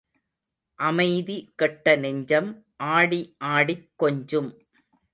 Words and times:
அமைதி 0.79 1.35
கெட்ட 1.55 1.95
நெஞ்சம் 1.95 2.49
ஆடி 2.91 3.21
ஆடிக் 3.37 3.89
கொஞ்சும். 3.95 4.51